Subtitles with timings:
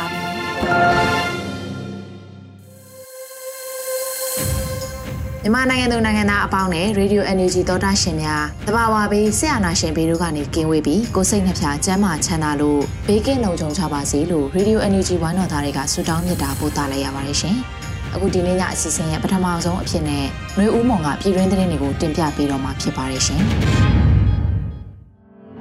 [5.43, 17.55] မြန်မာနိုင်ငံသူနိုင်ငံသားအပေါင်းနဲ့ Radio NUG သောတာရှင်များတဘာဝဘေးဆရာနာရှင်ဘေးတို့ကနေကင်းဝေးပြီးကိုစိတ်နှဖျားစမ်းမချမ်းသာလို့ဘေးကင်းလုံခြုံကြပါစေလို့ Radio NUG ဝမ်းတော်သားတွေကဆုတောင်းမြတ်တာပို့သလိုက်ရပါတယ်ရှင်။
[18.13, 20.25] အခုဒီနေ့ညအစီအစဉ်ရဲ့ပထမဆုံးအဖြစ်နဲ့
[20.55, 23.41] ຫນွေဦးမောင်ကပြည်တွင်းသတင်းတွေကိုတင်ပြပေးတော့မှာဖြစ်ပါတယ်ရှင်။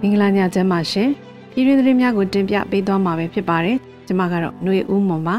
[0.01, 1.09] မင်္ဂလာညချမ်းပါရှင်။
[1.53, 3.79] ပြည်တွင်းသတင်းများကိုတင်ပြပေးသွားမှာပဲဖြစ်ပါတယ်။
[4.11, 5.37] ကျမကတော့ຫນွေဦးမွန်ပါ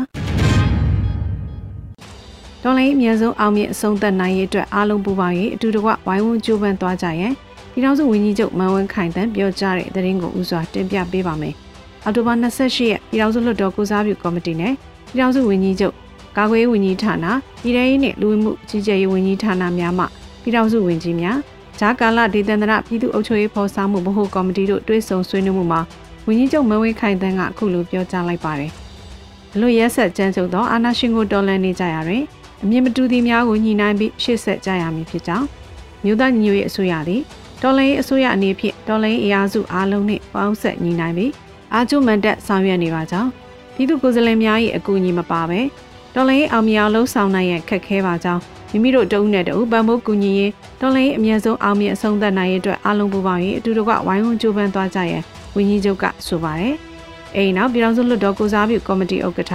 [2.64, 7.34] တော်လိုင်းအမြဲဆုံးအောင်မြင်အဆုံးသတ်နိုင်ရေးအတွက်အားလုံးပူးပေါင်းရေးအတူတကွဝိုင်းဝန်းကြိုးပမ်းသွားကြရန်
[7.72, 11.54] ပြည်ထောင်စုဝန်ကြီးချုပ်မန်ဝင်းခိုင်တန်းပြောကြားတဲ့သတင်းကိုဥစွာတင်ပြပေးပါမယ်။
[12.04, 14.74] အောက်တိုဘာ28ရက်ပြည်ထောင်စုလွှတ်တော်ကုစားပြုကော်မတီနဲ့
[15.14, 15.94] ပြည်ထောင်စုဝန်ကြီးချုပ်
[16.38, 17.26] ကာကွယ်ရေးဝန်ကြီးဌာန
[17.62, 20.06] ပြည်ထောင်ရေးနဲ့လူဝင်မှုကြီးကြပ်ရေးဝန်ကြီးဌာနများမှ
[20.42, 21.38] ပြည်ထောင်စုဝန်ကြီးများ
[21.80, 25.82] ဂျာကာလဒေသန္တရပြည်သူ့အုပ်ချုပ်ရေးဖော်ဆောင်မှုဗဟိုကော်မတီတို့တွဲဆုံဆွေးနွေးမှုမှာ
[26.28, 28.72] ဝန်ကြီးချုပ်မဝင်းခိုင်တန်းကအခုလိုပြောကြားလိုက်ပါတယ်။
[29.54, 32.24] အလို့ရက်ဆက်ကြမ်းကြုတ်သောအာဏာရှင်ကိုတော်လှန်နေကြရတွင်
[32.64, 35.46] အမြင့်မတူသည့်များကိုညှိနှိုင်းပြီးရှေ့ဆက်ကြရမည်ဖြစ်ကြောင်း
[36.04, 37.22] မြို့သားညီညွတ်ရေးအစိုးရသည်
[37.62, 41.32] တော်လှန်ရေးအစိုးရအနေဖြင့်တော်လှန်ရေးအရာစုအားလုံးနှင့်ပေါင်းဆက်ညီနိုင်ပြီး
[41.74, 43.30] အာကျုမန်တက်ဆောင်ရွက်နေပါကြောင်း
[43.76, 45.60] ပြည်သူကိုယ်စားလှယ်များ၏အကူအညီမပါဘဲ
[46.16, 48.42] တော်လှန်ရေးအောင်မြင်အောင်လှုံ့ဆော်နိုင်ရန်ခက်ခဲပါကြောင်း
[48.72, 50.52] မိမိတို့တအုပ်နဲ့တအုပ်ပံ့ပိုးကူညီရေး
[50.82, 55.24] တော်လှန်ရေးအမြင့်ဆုံးအောင်မြင်အဆုံးသတ်နိုင်ရေးအတွက်အားလုံးပူးပေါင်းရေးအတူတကွဝိုင်းဝန်းကြိုးပမ်းသွားကြရန်
[55.56, 56.76] ဝန်ကြီးချုပ်ကဆိုပါတယ်။
[57.36, 59.54] အဲဒီနောက်ပြည်ထောင်စုလွှတ်တော်ကိုစားပြုကော်မတီဥက္ကဋ္ဌ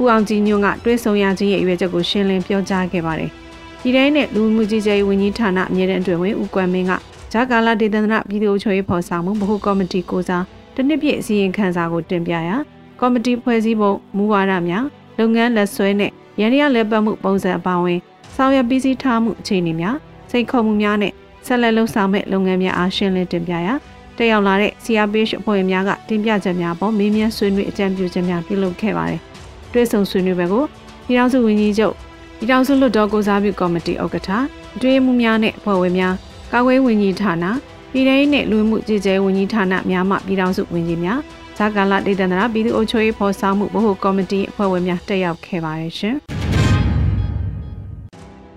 [0.00, 3.30] ဦးအောင်ကြည်ညွန့်ကတွဲဆုံရခြင်းရဲ့အရွယ်ချက်ကိုရှင်းလင်းပြောကြားခဲ့ပါတယ်။
[3.82, 6.92] ဒီတိုင်းနဲ့လူမှုကြီးကြပ်ရေးဝန်ကြီးဌာနအမြဲတမ်းအတွင်းဝင်ဦးကွမ်မင်းက
[7.32, 10.44] ဂျာကာလာဒေသနာပြည်သူ့အချုပ်ရေးဖော်ဆောင်မှုဗဟိုကော်မတီကိုစား
[10.74, 12.56] တနစ်ပြည့်အစည်းအဝေးခန်းစာကိုတင်ပြရာ
[13.00, 14.84] ကော်မတီဖွဲ့စည်းပုံမူဝါဒများ
[15.18, 16.10] လုပ်ငန်းလက်ဆွဲနဲ့
[16.40, 17.98] ရန်ရလက်ပတ်မှုပုံစံအပါအဝင်
[18.34, 19.96] ဆောင်ရွက်ပြီးစီးထားမှုအခြေအနေများ
[20.30, 21.12] စိတ်ခုံမှုများနဲ့
[21.46, 23.74] ဆက်လက်လှုပ်ဆောင်မဲ့လုပ်ငန်းများအားရှင်းလင်းတင်ပြရာ
[24.18, 29.20] တက်ရောက်လာတဲ့ CRPH အဖွဲ့များကတင်ပြချက်များပေါ်မေးမြန်းဆွေးနွေးအကြံပြုချက်များပြုလုပ်ခဲ့ပါတယ်။
[29.72, 30.64] တွဲဆုံဆွေးနွေးပွဲကို
[31.06, 31.94] ပြည်ထောင်စုဝန်ကြီးချုပ်
[32.38, 34.30] ပြည်ထောင်စုလွှတ်တော်ကိုစားပြုကော်မတီဥက္ကဋ္ဌ
[34.76, 36.14] အတွင်းမှုများနဲ့အဖွဲ့ဝင်များ
[36.52, 37.44] ကာကွယ်ဝန်ကြီးဌာန
[37.92, 41.18] ပြည်ထောင်စုနဲ့လူမှုကြီးကြဲဝန်ကြီးဌာနများမှပြည်ထောင်စုဝန်ကြီးများ
[41.58, 46.18] ဇာကာလဒေသနာပြည်သူ့အုပ်ချုပ်ရေးဖော်ဆောင်မှုဗဟိုကော်မတီအဖွဲ့ဝင်များတက်ရောက်ခဲ့ပါတယ်ရှင်။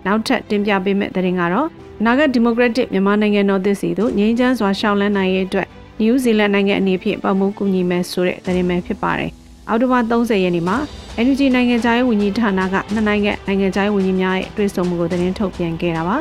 [0.05, 1.67] နောက်ထပ်တင်ပြပေးမယ့်သတင်းကတော့
[2.05, 5.67] နာဂတ်ဒီမိုကရက်တစ်မြန်မာနိုင်ငံတော်သစ်စီတို့ငြိမ်းချမ်းစွာရှောင်လန်းနိုင်ရေးအတွက်
[5.99, 9.31] နယူးဇီလန်နိုင်ငံအနေဖြင့်ပတ်မှုကူညီမယ်ဆိုတဲ့သတင်းပဲဖြစ်ပါတယ်။
[9.69, 10.77] အောက်တိုဘာ30ရက်နေ့မှာ
[11.25, 16.17] NUG နိုင်ငံခြားရေးဝန်ကြီးဌာနကနှစ်နိုင်ငံနိုင်ငံခြားရေးဝန်ကြီးများရဲ့တွေ့ဆုံမှုကိုသတင်းထုတ်ပြန်ခဲ့တာပါ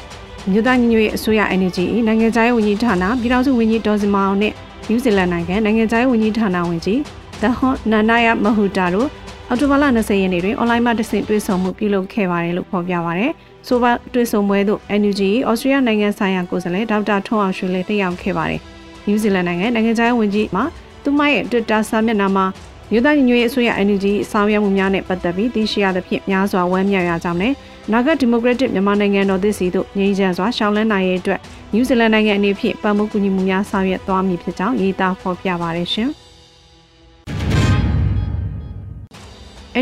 [0.50, 4.52] ။မြို့သားညီညွတ်ရေးအစိုးရ NUG နိုင်ငံခြားရေးဝန်ကြီးဌာနပြည်ထောင်စုဝန်ကြီးဒေါ်စမောင်နဲ့
[4.88, 7.00] နယူးဇီလန်နိုင်ငံနိုင်ငံခြားရေးဝန်ကြီးဌာနဝန်ကြီး
[7.42, 9.08] ဒဟွန်နာနာယာမဟူတာတို့
[9.54, 13.32] အော်တိုဘာလ20ရက်နေ့တွင်အွန်လိုင်းမှာတဆင့်တွေ့ဆုံမှုပြုလုပ်ခဲ့ပါတယ်လို့ဖော်ပြပါရယ်။
[13.68, 18.60] ဆိုပါတွေ့ဆုံပွဲသို့ NUG ဩစတြေးလျနိုင်ငံဆိုင်ရာကိုယ်စားလှယ်ဒေါက်တာထွန်းအောင်ရွှေလည်းတက်ရောက်ခဲ့ပါတယ်။
[19.06, 20.62] နယူးဇီလန်နိုင်ငံနိုင်ငံခြားရေးဝန်ကြီးမှ
[21.02, 22.46] သူမရဲ့ Twitter စာမျက်နှာမှာ
[22.90, 27.52] မြို့သားညီညွတ်ရေးအစိုးရ NUG ဆောင်ရွက်မှုများနဲ့ပတ်သက်ပြီးသိရှိရသဖြင့်များစွာဝမ်းမြောက်ရကြောင်းနဲ့
[27.92, 31.40] နာဂတ်ဒီမိုကရက်တစ်မြန်မာနိုင်ငံတော်သစ်စီတို့ငြိမ်းချမ်းစွာရှောင်လန်းနိုင်ရေးအတွက်
[31.72, 36.10] နယူးဇီလန်နိုင်ငံအနေဖြင့်ပံ့ပိုးကူညီမှုများဆောင်ရွက်သွားမည်ဖြစ်ကြောင်းရေးသားဖော်ပြပါရရှင်။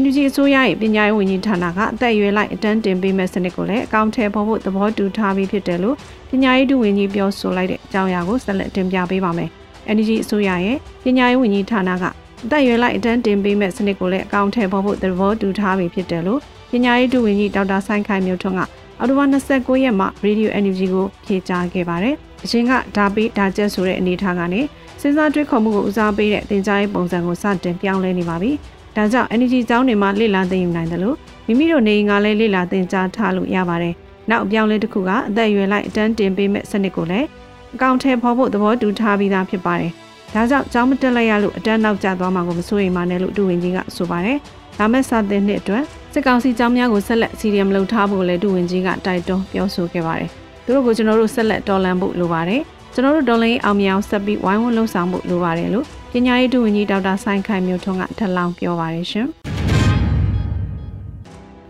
[0.00, 5.96] NUG အစိုးရရဲ့ပညာရေးဝန်ကြီးဌာနကအသက်အရွယ်လိုက်အတန်းတင်ပေးမဲ့စနစ်ကိုလည်းအကောင့်ထဲပေါ်ဖို့သဘောတူထားပြီးဖြစ်တယ်လို့
[6.30, 9.50] ပညာရေးဒုဝန်ကြီးပြောဆိုလိုက်တဲ့အကြောင်းအရာကိုဆက်လက်တင်ပြပေးပါမယ်။
[9.96, 12.04] NUG အစိုးရရဲ့ပညာရေးဝန်ကြီးဌာနက
[12.44, 16.40] အသက်အရွယ်လိုက်အတန်းတင်ပေးမဲ့စနစ်ကိုလည်းအကောင့်ထဲပေါ်ဖို့သဘောတူထားပြီးဖြစ်တယ်လို့
[16.70, 18.60] ပညာရေးဒုဝန်ကြီးဒေါက်တာဆိုင်ခိုင်မျိုးထွန်းက
[18.98, 22.14] အော်တိုဘာ29ရက်မှာ Radio NUG ကိုဖြေကြားခဲ့ပါတယ်။
[22.44, 24.60] အရင်ကဒါပေးဒါကျက်ဆိုတဲ့အနေအထားကနေ
[25.00, 28.52] စဉ်းစားတွေးခေါ်မှုကိုဦးစားပေးတဲ့သင်ကြားရေးပုံစံကိုစတင်ပြောင်းလဲနေပါပြီ။
[28.96, 31.16] ဒါကြောင့် energy ကျောင်းတွေမှာလေ့လာသင်ယူနိုင်တယ်လို့
[31.46, 33.94] မိမိတို့နေအိမ်ကလည်းလေ့လာသင်ကြားထားလို့ရပါတယ်။
[34.30, 37.26] နောက်အပြောင်းလဲတစ်ခုကအသက်အရွယ်လိုက်အတန်းတင်ပေးမဲ့စနစ်ကိုလည်း
[37.74, 39.90] အကောင့်ထဲပေါ်ဖို့သဘောတူထားပြီးသားဖြစ်ပါတယ်။
[40.34, 44.38] ဒါကြောင့်ကျောင်းမတက်လိုက်ရလို့အတန်းနောက်ကျသွားမှာကိုမစိုးရိမ်ပါနဲ့လို့ဒုဝန်ကြီးကဆိုပါတယ်။
[44.78, 50.30] ဒါမဲ့စာသင်နှစ်အတွက်စစ်ကောင်စီကျောင်းများကိုဆက်လက်စီရီယမ်လုပ်ထားဖို့လည်းဒုဝန်ကြီးကတိုက်တွန်းပြောဆိုခဲ့ပါတယ်။
[50.64, 52.60] သူတို့ကိုကျွန်တော်တို့ဆက်လက်တော်လှန်ဖို့လိုပါတယ်။
[52.94, 59.26] ကျွန်တော်တို့ဒေါ်လင်းအောင်မြောင်ဆက်ပြီးဝိုင်းဝန်းလှုပ်ဆောင်ဖို့လိုပါတယ်လို့ ပညာရေးဒုဝန်ကြီးဒေါက်တာဆိုင်ခိုင်မျိုးထွန်းကထပ်လောင်းပြောပါတယ်ရှင်။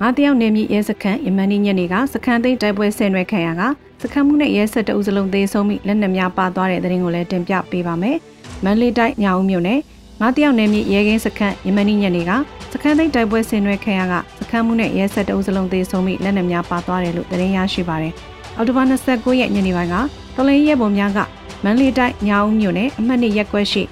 [0.00, 3.62] ငါတယောက်နေမြရဲစခန်းယမန်နီညနေကစခန်းသိမ်းတိုက်ပွဲဆင်နွှဲခံရက
[4.02, 8.16] စခန်းမှုနဲ့ရဲဆက်တအုပ်စလုံးသေးဆုံးပြီးလက်နက်များပါသွားတဲ့တဲ့ရင်ကိုလည်းတင်ပြပေးပါမယ်။
[8.64, 9.80] မန်လေးတိုင်းညောင်မြို့နယ်
[10.20, 12.30] ငါတယောက်နေမြရဲကင်းစခန်းယမန်နီညနေက
[12.72, 18.12] စခန်းသိမ်းတိုက်ပွဲဆင်နွှဲခံရကစခန်းမှုနဲ့ရဲဆက်တအုပ်စလုံးသေးဆုံးပြီးလက်နက်များပါသွားတယ်လို့သတင်းရရှိပါတယ်။
[18.56, 19.94] အော်တိုဘာ29ရက်ညနေပိုင်းက
[20.34, 21.18] တော်လိုင်းရဲပုံများက
[21.64, 23.82] မန်လေးတိုင်းညောင်မြို့နယ်အမှတ်2ရက်ကွက်ရှိ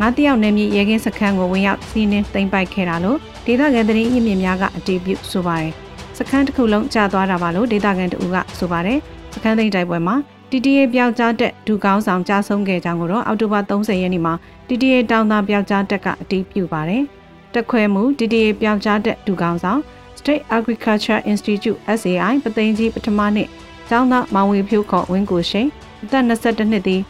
[0.00, 5.72] ငါတယောက်နေမြရဲကင်းစခန်းကိုဝင်ရောက်စီးနင်းသိမ်းပိုက်ခဲ့တာလို့ဒေသခံသတင်းရင်းမြစ်များကအတည်ပြုဆိုပါတယ်။
[6.18, 8.98] စခန်းတစ်ခုလုံးကျသွားတာပါလို့ဒေသခံတအူကဆိုပါတယ်။
[9.34, 10.16] စခန်းသိမ်းတိုက်ပွဲမှာ
[10.50, 14.34] TTA ပျောက်ကြားတက်ဒူကောင်းဆောင်ကြားဆုံးခဲ့ကြောင်းကိုတော့အောက်တိုဘာ30ရက်နေ့မှာ
[14.68, 17.02] TTA တောင်သားပျောက်ကြားတက်ကအတည်ပြုပါတယ်။
[17.54, 19.80] တက်ခွဲမှု TTA ပျောက်ကြားတက်ဒူကောင်းဆောင်
[20.18, 23.48] State Agriculture Institute SAI ပသိမ်ကြီးပထမနှစ်
[23.88, 25.68] ကျောင်းသားမောင်ဝေဖြိုးခေါ်ဝင်းကိုရှိန်
[26.02, 27.00] အသက်22နှစ်သည်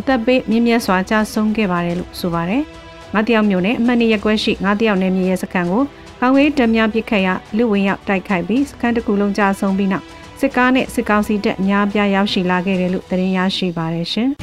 [0.00, 2.62] အသက်ပေးမြင့်မြတ်စွာကြာဆုံးခဲ့ပါတယ်လို့ဆိုပါတယ်။
[3.14, 5.82] ငါးတယောက်မျိုးနဲ့အမှတ်နှစ်ရက်ကွဲရှိငါးတယောက်နဲ့မြေရဲစခန်းကို
[6.20, 10.04] ကောင်းဝေးတများပစ်ခတ်ရလူဝင်ရောက်တိုက်ခိုက်ပြီးစခန်းတစ်ခုလုံးကြာဆုံးပြီးနောက်
[10.40, 14.28] စစ်ကားနဲ့စစ်ကောင်စီတပ်အများပြားရောက်ရှိလာခဲ့တယ်လို့သတင်းရရှိပါတယ်ရှင်။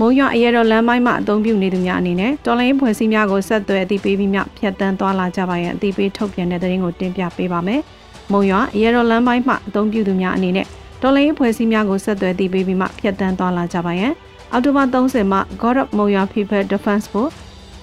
[0.00, 7.80] မုံရအရဲတော်လမ်းမိုင်းမှာအသုံးပြုနေသူများအနေနဲ့တော်လိုင်းဖွဲ့စည်းများကိုဆက်သွယ်အသိပေးပြီးမှဖြတ်တန်းသွားလာကြပါရန်အသိပေးထုတ်ပြန်တဲ့သတင်းကိုတင်ပြပေးပါမယ်။
[8.32, 10.66] မုံရအရဲတော်လမ်းမိုင်းမှာအသုံးပြုသူများအနေနဲ့
[11.02, 14.12] တော်လိုင်းဖွဲ့စည်းများကိုဆက်သွယ်အသိပေးပြီးမှဖြတ်တန်းသွားလာကြပါရန်
[14.52, 17.36] အော်တိုဘာ30မှာ God of Moya People Defense Force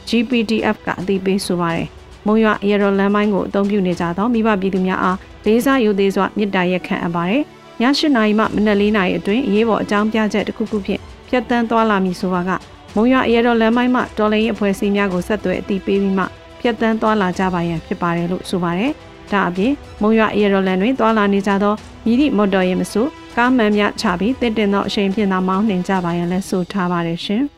[0.09, 1.87] GPDF ကအသိပေးဆိုပါတယ်။
[2.27, 7.41] မုံရအရဲတော်လမ်းမိုင်းကိုအသုံးပြုနေကြသောမိဘပြည်သူများအားလေးစားယူသေးစွာမြစ်တာရက်ခံအပ်ပါတယ်။
[7.81, 12.51] ည၈နာရီမှမနက်၄နာရီအတွင်းအရေးပေါ်အကြောင်းပြချက်တစ်ခုခုဖြင့်ဖြတ်တန်းသွားလာမည်ဆိုပါက
[12.95, 16.25] မုံရအရဲတော်လမ်းမိုင်းမှတော်လိုင်းရဲ့အဖွဲ့အစည်းများကိုဆက်သွယ်အသိပေးပြီးမှ
[16.59, 18.91] ဖြတ်တန်းသွားလာကြပါရန်ဖြစ်ပါတယ်လို့ဆိုပါတယ်။
[19.31, 21.73] ဒါအပြင်မုံရအရဲတော်လမ်းတွင်သွားလာနေကြသော
[22.05, 23.05] မိသည့်မော်တော်ယာဉ်မဆို
[23.37, 27.43] ကားမှန်များချပြီးတင့်တင်သောအချိန်ဖြင့်သာမောင်းနှင်ကြပါရန်လည်းဆိုထားပါတယ်ရှင်။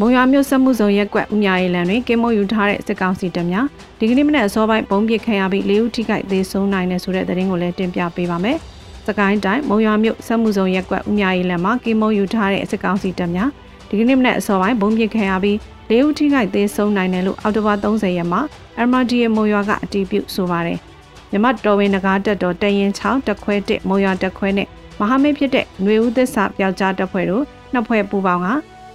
[0.00, 3.66] မုံရွာမြို့စက်မှုဆောင်ရက်ကွက်ဦးမြရေးလန်တွင်ကင်းမုံယူထားတဲ့စစ်ကောင်စီတပ်များ
[3.98, 8.58] ဒီကနေ့မနက်အစောပိုင်းပုံပစ်ခံရပြီး၄ဦးထိခိုက်သေဆုံးနိုင်တယ်ဆိုတဲ့သတင်းကိုလည်းတင်ပြပေးပါမယ်။
[9.06, 13.50] စကိုင်းတိုင်းမုံရွာမြို့စက်မှုဆောင်ရက်ကွက်ဦးမြရေးလန်မှာကင်းမုံယူထားတဲ့စစ်ကောင်စီတပ်များ
[13.88, 15.56] ဒီကနေ့မနက်အစောပိုင်းပုံပစ်ခံရပြီး
[15.90, 18.40] ၄ဦးထိခိုက်သေဆုံးနိုင်တယ်လို့အော်တိုဘာ30ရက်မှာ
[18.88, 20.78] MRDA မုံရွာကအတည်ပြုဆိုပါတယ်။
[21.30, 24.68] မြမတော်ဝင်နဂါတက်တော်တရင်6တက်ခွဲ1မုံရွာတက်ခွဲနဲ့
[25.00, 28.48] မဟာမိတ်ဖြစ်တဲ့ຫນွေဦးသစ္စာပျောက်ကြားတပ်ဖွဲ့တို့နှစ်ဖွဲ့ပူးပေါင်းက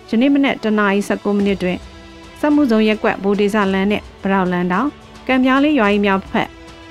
[0.09, 1.77] ယနေ့မနက်တနာရီ19မိနစ်တွင်
[2.39, 4.87] စက်မှုစုံရက်ကွက်ဘူဒီဇာလန်နဲ့ဗရောက်လန်တောင်
[5.27, 6.49] ကံပြားလေးရွာကြီးများဖက်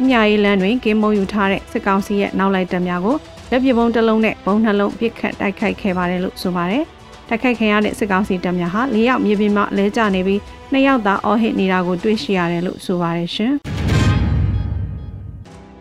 [0.08, 3.16] မြာရီလန်တွင်ကင်းမုံယူထားတဲ့စစ်ကောင်စီရဲ့နောက်လိုက်တပ်များကို
[3.50, 6.84] လက်ပစ်ပုံးတစ်လုံးနဲ့ဘုံနှလုံးပစ်ခတ်တိုက်ခိုက်ခဲ့ပါတယ်လို့ဆိုပါတယ်။
[7.28, 10.40] တိုက်ခိုက်ခံရတဲ့စစ်ကောင်စီတပ်များဟာ၄ယောက်မြေပြင်မှာလဲကျနေပြီး
[10.72, 13.52] ၂ယောက်သာအော်ဟစ်နေတာကိုတွေ့ရှိရတယ်လို့ဆိုပါတယ်ရှင်။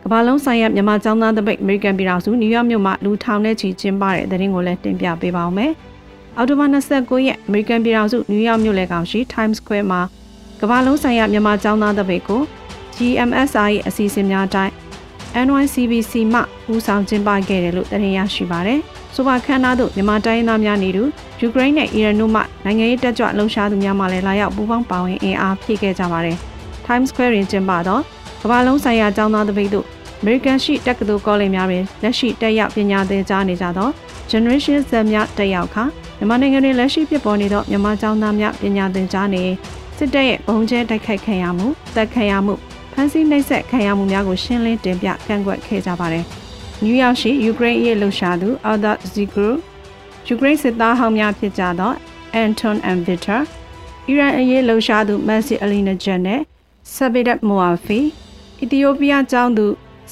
[0.04, 5.72] ကမ္ဘာလုံးဆိုင်ရာမြန်မာចောင်းသားတပိတ်အမေရိကန်ပြည်ထောင်စုနယူးယောက်မြို့မှာလူထောင်နဲ့ချီကျင်းပတဲ့တဲ့ရင်ကိုလည်းတင်ပြပေးပါောင်းမယ်။
[6.38, 10.02] အော်တိုဘာ29ရက်အမေရိကန်ပြည်ထောင်စုနယူးယောက်မြို့လယ်ကောင်ရှိ Times Square မှာ
[10.62, 12.42] ကမ္ဘာလုံးဆိုင်ရာမြန်မာကျောင်းသားတပိတ်ကို
[12.96, 14.74] GMSI ရဲ့အစီအစဉ်များအတိုင်း
[15.46, 16.40] NYCBC မှ
[16.74, 18.82] ဦးဆောင်ကျင်းပခဲ့တယ်လို့တင်ရရှိပါတယ်။
[19.22, 21.04] ဆိုပါခန်းသားတို့မြန်မာတိုင်းသားများနေတူ
[21.40, 26.38] ယူကရိန်းနဲ့အီရန်တို့မှနိုင်ငံရေးတက်ကြွလှုံ့ဆော်သူများမှလည်းလာရောက်ပူးပေါင်းပါဝင်အင်အားဖြည့်ခဲ့ကြပါတယ်။
[26.86, 28.00] Times Square တွင်ကျင်းပသော
[28.42, 29.86] ကမ္ဘာလုံးဆိုင်ရာကျောင်းသားတပိတ်တို့
[30.22, 33.90] American ရှိတက္ကသိုလ်ကောလိပ်များတွင်လက်ရှိတက်ရောက်ပညာသင်ကြားနေကြသော
[34.32, 35.84] Generation Z များတက်ရောက်ခါ
[36.18, 39.44] မြန်မာနိုင်ငံတွင်လက်ရှိဖြစ်ပေါ်နေသောမြန်မာကျောင်းသားများပညာသင်ကြားနေ
[39.98, 42.56] စစ်တပ်ရဲ့ဘုံကျဲတိုက်ခိုက်ခံရမှုတပ်ခံရမှု
[42.94, 46.26] ဖမ်းဆီးနှိပ်စက်ခံရမှုများကိုရှင်းလင်းတင်ပြကန့်ကွက်ခဲ့ကြပါတယ်။
[46.84, 49.50] နယူးယောက်ရှိယူကရိန်းရဲ့လှုပ်ရှားသူ Alda Zigru
[50.28, 51.92] ယူကရိန်းစစ်သားဟောင်းများဖြစ်ကြသော
[52.44, 53.42] Anton and Victor
[54.08, 56.42] အီရန်အရေးလှုပ်ရှားသူ Masih Alinejad နဲ့
[56.96, 58.02] Sabidat Moafi
[58.62, 59.66] အီသီယိုးပီးယားကျောင်းသူ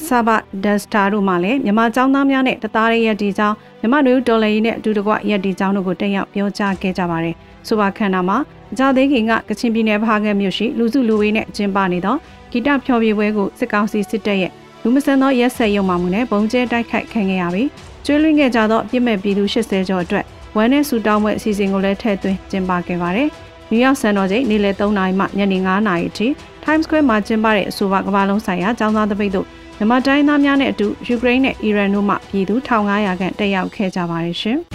[0.06, 0.30] ဆာဘ
[0.64, 7.36] ဒက်စတာတို့မှလည်းမြန်မာကျောင်းသားများနဲ့တသားရဲ့ဒီကျောင်းမြန်မာလူတော်လည်းနဲ့အတူတကွရက်ဒီကျောင်းတို့ကိုတက်ရောက်ပြောကြားခဲ့ကြပါတယ်။
[7.68, 8.38] ဆိုပါခန္ဓာမှာ
[8.72, 12.16] အကြသေးခင်ကကချင်ပြည်နယ်ဖားကဲမြို့ရှိလူစုလူဝေးနဲ့ကျင်းပနေသော
[12.52, 14.52] ဂီတဖျော်ဖြေပွဲကိုစစ်ကောင်စီစစ်တပ်ရဲ့
[14.84, 17.70] လူမဆန်သောရက်ဆက်ရုံမှမှုနဲ့ပုံကျဲတိုက်ခိုက်ခံခဲ့ရပြီး
[18.06, 23.30] ကျွေးလွှင့်ခဲ့ကြသောအပြစ်မဲ့ပြည်သူ80ကျော်အတွက်ဝမ်းနဲ့ဆူတောင်းပွဲအစီအစဉ်ကိုလည်းထည့်သွင်းကျင်းပခဲ့ပါတယ်။
[23.70, 26.28] နယူးယောက်စံတော်ချိန်နေ့လယ်3နာရီမှညနေ9နာရီအထိ
[26.64, 29.46] Times Square မှာကျင်းပတဲ့အဆိုပါကမ္ဘာလုံးဆိုင်ရာចောင်းသားတပိတ်တို့
[29.78, 34.58] မြန်မာတိုင်းသားများနဲ့အတူယူကရိန်းနဲ့အီရန်တို့မှပြည်သူ1500ခန့်တက်ရောက်ခဲ့ကြပါတယ်ရှင်။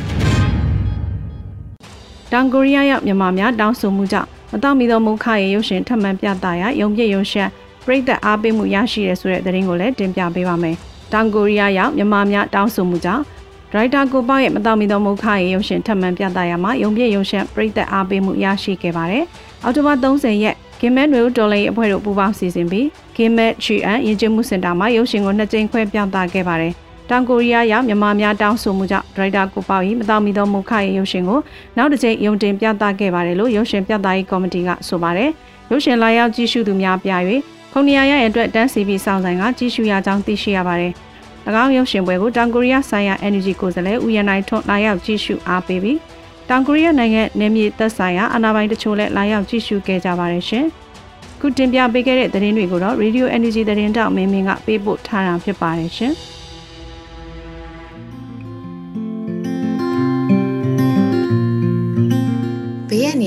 [2.33, 7.49] တောင်ကိုရီးယားရောက်မြန်မာများတောင်းဆိုမှုကြောင့်မတော်မီသောမုခရဲ့ရုပ်ရှင်ထပ်မံပြသရာရုံပြည့်ရုံရှက်
[7.87, 10.77] ပြည်သက်အားပေးမှုရရှိရဆိုတဲ့သတင်းကိုလည်းတင်ပြပေးပါမယ်။
[11.13, 13.23] တောင်ကိုရီးယားရောက်မြန်မာများတောင်းဆိုမှုကြောင့်
[13.71, 19.25] ဒဒရိုက်တာကိုပေါ့ရဲ့မတော်မီသောမုခရဲ့ရုပ်ရှင်ထပ်မံပြသရမှာရုံပြည့်ရုံရှင်ပြိသက်အားပေးမှုရရှိခဲ့ပါတယ်
[19.63, 22.87] အောက်တိုဘာ30ရက်ဂိမက်နွေဦးဒေါ်လာရေးအဖွဲ့တို့ပူးပေါင်းစီစဉ်ပြီး
[23.17, 26.73] ဂိမက်ချီအန်ယဉ်ကျေးမှုစင်တာမှာရုပ်ရှင်ကိုနှစ်ကြိမ်ခွဲပြသခဲ့ပါတယ်
[27.11, 31.41] တောင်ကိုရီးယားရောက်မြန်မာများတောင်းဆိုမှုကြောင့်ဒရိုက်တာကိုပေါ့၏မတော်မီသောမုခရဲ့ရုပ်ရှင်ကို
[31.77, 35.31] နောက်တစ်ကြိမ်ယုံတင်ပြသခဲ့ပါတယ်လို့ရုပ်ရှင်ပြသရေးကော်မတီကဆိုပါတယ်
[35.71, 37.11] ရုပ်ရှင်လာရောက်ကြည့်ရှုသူများပြ၍
[37.77, 40.93] ခုံနီယာရရဲ့အတွက်တန်းစီပြီးစောင့်ဆိုင်ကကြည့်ရှုရကြောင်းသိရှိရပါတယ်၎
[41.63, 45.99] င်းရုပ်ရှင်ပွဲကိုတောင်ကိုရီးယားဆိုင်ရာ Energy ကိုယ်စားလှယ်ဦးရနိုင်ထွန်းလာရောက်ကြည့်ရှုအားပေးပြီး
[46.49, 50.65] တောင်ကိုရီးယားနိုင်ငံနယ်မြေသက်ဆိုင်ရာအာဏာပိုင်တချို့လည်းလာရောက်ကြည့်ရှုခဲ့ကြပါတယ်ရှင်။
[51.41, 56.13] ခုတင်ပြပေးခဲ့တဲ့သတင်းတွေကိုတော့ Radio Energy သတင်းတောက်မင်းမင်းကပေးပို့ထားတာဖြစ်ပါတယ်ရှင်။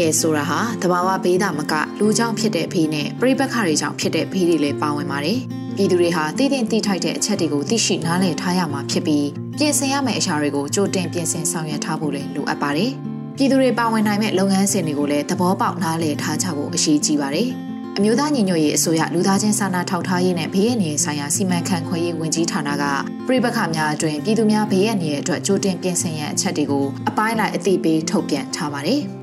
[0.08, 5.40] ဘေးရန်ရဆိုတာဟာတဘာဝဘေးသာမကလူကြောင့်ဖြစ်တဲ့ဘေးနဲ့ပြိပက္ခတွေကြောင့်ဖြစ်တဲ့ဘေးတွေလည်းပါဝင်ပါတယ်။
[5.76, 12.92] ပြည်သူတွေဟာတည်တည်တိထိုက်တဲ့အချက်တွေကိုသိရှိနားလည်ထားရမှာဖြစ်ပြီးပြင်ဆင်ရမယ့်အရာတွေကိုကြိုတင်ပြင်ဆင်ဆောင်ရွက်ထားဖို့လည်းလိုအပ်ပါတယ်။
[13.38, 17.50] ပြည်သူတွေပါဝင်နိုင်မဲ့လုပ်ငန်းစဉ်တွေကိုလည်းသဘောပေါက်နားလည်ထားကြဖို့အရေးကြီးပါတယ်။
[17.98, 22.84] အမျိုးသားညီညွတ်ရေးအစိုးရလူသားချင်းစာနာထောက်ထားရေးနဲ့ဘေးရန်ရဆိုင်ရာစီမံခန့်ခွဲရေးဝန်ကြီးဌာနက
[23.28, 29.04] ပြည်ပခါများအတွင်ပြည်သူများဘေးရန်ရအတွက်ကြိုတင်ပြင်ဆင်ရန်အချက်တွေကိုအပိုင်းလိုက်အသိပေးထုတ်ပြန်ထားပါတယ်။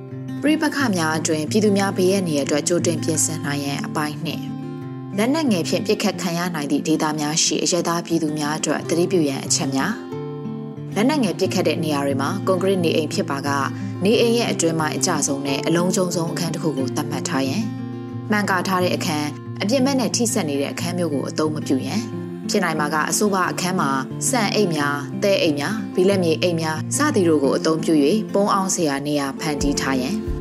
[0.47, 4.45] ပြိပခများအတွင်ပြည်သူများဘေးရန်နေရအတွက်ကြိုတင်ပြင်ဆင်နိုင်ရန်အပိုင်းနှင့်
[5.17, 9.93] လက်နက်ငယ်ဖြင့်ပြစ်ခတ်ခံရနိုင်သည့်ဒေသများရှိအရသာပြည်သူများအတွက်တတိပြုရန်အချက်များ
[10.95, 13.49] လက်နက်ငယ်ပြစ်ခတ်တဲ့နေရာတွေမှာကွန်ကရစ်နေအိမ်ဖြစ်ပါက
[14.05, 17.63] နေအိမ်ရဲ့အတွင်းမှာအကျဆုံးနဲ့အလုံးကျုံဆုံးအခန်းတစ်ခုကိုသတ်မှတ်ထားရန်
[18.31, 19.29] မှန်ကာထားတဲ့အခန်း
[19.63, 22.03] အပြစ်မဲ့နဲ့ထိစပ်နေတဲ့အခန်းမျိုးကိုအသုံးမပြုရန်
[22.51, 23.91] ဖြစ်နိုင်မှာကအဆိုပါအခန်းမှာ
[24.29, 27.95] စံအိတ်များ၊တဲအိတ်များ၊ဘီလက်မြေအိတ်များစသည်တို့ကိုအသုံးပြု၍
[28.35, 30.34] ပုံအောင်စရာနေရာဖန်တီးထားရန်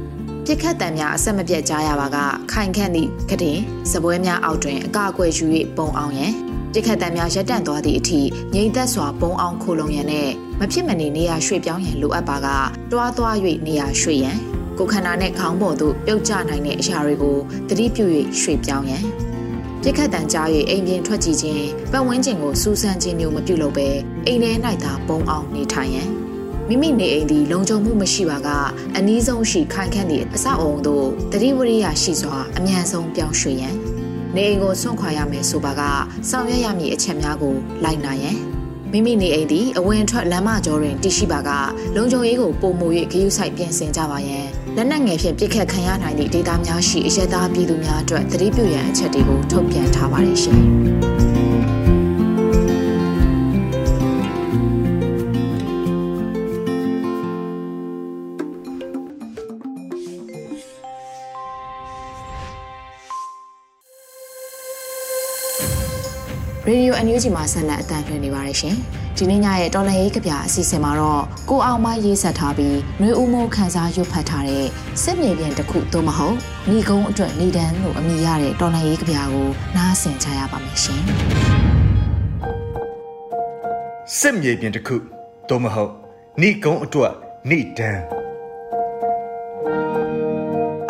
[0.48, 2.18] ပြစ်ခတ်တံများအဆက်မပြတ်ကြားရပါက
[2.52, 3.60] ခိုင်ခန့်သည့်ကတင်
[3.92, 5.46] စပွဲများအောက်တွင်အကာအကွယ်ယူ၍
[5.78, 6.34] ပုံအောင်ရန်
[6.74, 8.22] ပြစ်ခတ်တံများရပ်တန့်သွားသည့်အထိ
[8.54, 12.48] ငြိမ်သက်စွာပုံအောင်ခိုလုံရန်နဲ့မဖြစ်မနေနေရာရွှေ့ပြောင်းရန်လိုအပ်ပါက
[12.92, 13.36] တွားသွား၍
[13.68, 14.38] နေရာရွှေ့ရန်
[14.78, 18.06] ကိုခန္ဓာနဲ့ခေါင်းပေါ်သို့ပြုတ်ကျနိုင်တဲ့အရာတွေကိုသတိပြု၍
[18.42, 19.04] ရွှေ့ပြောင်းရန်
[19.82, 23.90] ပြစ်ခတ်တံကြား၍အိမ်ပြင်ထွက်ကြည့်ခြင်းပတ်ဝန်းကျင်ကိုစူးစမ်းခြင်းမျိုးမပြုလုပ်ဘဲ
[24.28, 24.52] အိမ်ထဲ၌
[24.84, 26.23] သာပုံအောင်နေထိုင်ရန်
[26.70, 28.50] မိမိနေအိမ်သည်လုံခြုံမှုမရှိပါက
[28.98, 33.76] အနည်းဆုံးရှိခိုင်ခန့်သည့်အဆောက်အုံသို့တတိဝရိယရှိစွာအမြန်ဆုံးပြောင်းရွှေ့ရန်
[34.36, 35.82] နေအိမ်ကိုဆွန့်ခွာရမယ်ဆိုပါက
[36.30, 38.38] ဆောင်ရွက်ရမည့်အချက်များကိုလိုက်နာရန်
[38.92, 41.50] မိမိနေအိမ်သည်အဝင်ထွက်လမ်းမကျောတွင်တည်ရှိပါက
[41.96, 50.64] လုံခြုံရေးကိုပုံမူ၍ဂရုစိုက်ပြင်ဆင်ကြပါရန်လက်နက်ငယ်ဖြင့်ပြစ်ခတ်ခံရနိုင်သည့်ဒေသများရှိအရက်သားပြည်သူများအတွက်တတိပြုရန်အချက်တွေကိုထုတ်ပြန်ထားပါတယ်ရှင်။
[67.04, 68.76] Radio NUG မှာဆက်လက်အသံလွှင့်နေပါတယ်ရှင်။
[69.18, 74.66] ဒီနေ့ညရဲ့တော်လရေးကဗျာအစီအစဉ်မှာတော့ကိုအောင်မရေးဆက်ထားပြီးနှွေဦးမိုးခန်းစားရွတ်ဖတ်ထားတဲ့
[75.04, 76.36] စစ်မြေပြင်တစ်ခုသို့မဟုတ်
[76.70, 81.02] ဏီကုန်းအတွက်ဏီဒန်းလို့အမည်ရတဲ့တော်လရေးကဗျာကိုနားဆင်ကြရပါမယ်ရှင်။
[84.18, 84.96] စစ်မြေပြင်တစ်ခု
[85.50, 85.92] သို့မဟုတ်
[86.42, 87.14] ဏီကုန်းအတွက်
[87.50, 88.02] ဏီဒန်း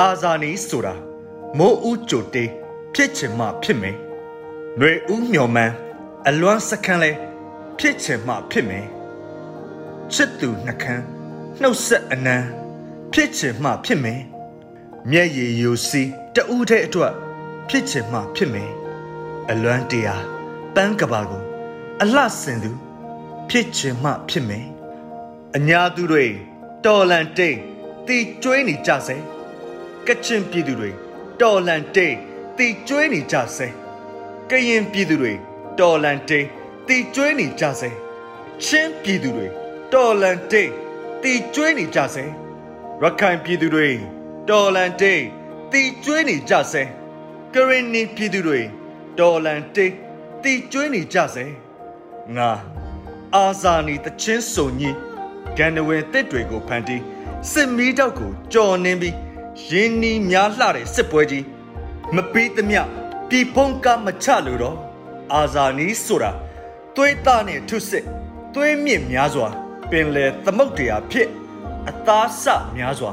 [0.01, 0.93] အာဇာနီဆိုတာ
[1.57, 2.49] မိုးဦးကြိုတေး
[2.93, 3.97] ဖြစ်ချင်မှဖြစ်မယ်။
[4.77, 5.73] ຫນွေဦးမျော်မှန်း
[6.29, 7.11] အလွမ်းစခန်းလဲ
[7.77, 8.87] ဖြစ်ချင်မှဖြစ်မယ်
[10.13, 11.05] ချစ်သူနှကန်း
[11.61, 12.37] နှုတ်ဆက်အနံ
[13.13, 14.21] ဖြစ်ချင်မှဖြစ်မယ်
[15.11, 17.13] မျက်ရည်ယိုစီးတူးတဲ့အတွက်
[17.69, 18.71] ဖြစ်ချင်မှဖြစ်မယ်
[19.49, 20.25] အလွမ်းတရား
[20.75, 21.43] ပန်းကဘာကို
[22.01, 22.71] အလှဆင်သူ
[23.49, 24.67] ဖြစ်ချင်မှဖြစ်မယ်
[25.55, 26.25] အညာသူတွေ
[26.85, 27.57] တော်လန်တိတ်
[28.07, 29.17] တီကျွေးနေကြစေ
[30.07, 30.89] ကချင်ပြည်သူတွေ
[31.41, 32.15] တော်လန်တိတ်
[32.57, 33.67] တီကျွေးနေကြစေ
[34.49, 35.33] ကရင်ပြည်သူတွေ
[35.79, 36.45] တော်လန်တိန်
[36.87, 37.89] တီကျွေးနေကြစေ
[38.63, 39.47] ချင်းပြည်သူတွေ
[39.93, 40.69] တော်လန်တိန်
[41.21, 42.23] တီကျွေးနေကြစေ
[43.01, 43.87] ရခိုင်ပြည်သူတွေ
[44.49, 45.21] တော်လန်တိန်
[45.71, 46.83] တီကျွေးနေကြစေ
[47.53, 48.59] ကရင်နီပြည်သူတွေ
[49.19, 49.93] တော်လန်တိန်
[50.43, 51.45] တီကျွေးနေကြစေ
[52.35, 52.51] ငါ
[53.35, 54.95] အာဇာနည်တချင်းစုံကြီး
[55.57, 57.01] ဂန္ဓဝင်တစ်တွေကိုဖန်တီး
[57.51, 59.15] စစ်မီးတောက်ကိုကြော်နှင်းပြီး
[59.69, 61.45] ရင်းနှီးများလှတဲ့စစ်ပွဲကြီး
[62.15, 62.81] မပြီးသမျှ
[63.29, 64.77] ပြည်ဖုံးကမချလို့တော့
[65.31, 66.31] အာဇာနီးဆိုတာ
[66.95, 68.05] သွေးသားနဲ့ထုစစ်
[68.53, 69.47] သွေးမြင့်များစွာ
[69.89, 71.27] ပင်လေသမုတ်တရားဖြစ်
[71.89, 72.43] အသားဆ
[72.75, 73.11] များစွာ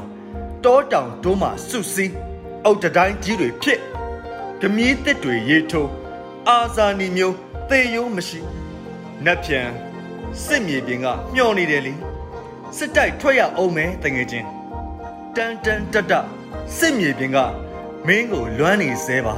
[0.63, 2.13] တောတောင်တိုးမှစုစည်း
[2.65, 3.79] အုတ်တိုင်းကြီးတွေဖြစ်
[4.59, 5.85] ဓမီးတစ်တွေရေထုံ
[6.49, 7.35] အာဇာနီမျိုး
[7.69, 8.39] သေရိုးမရှိ
[9.25, 9.69] နတ်ပြန်
[10.43, 11.93] စစ်မြေပြင်ကမျောနေတယ်လေ
[12.77, 14.47] စစ်တိုက်ထွက်ရအောင်မယ်တငယ်ချင်း
[15.35, 16.13] တန်တန်တတ
[16.77, 17.37] စစ်မြေပြင်က
[18.07, 19.35] မင်းကိုလွမ်းနေသေးပါ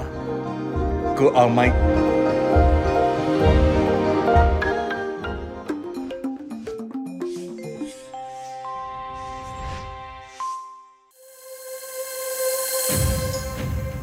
[1.17, 1.75] ကိုအောင်မိုက်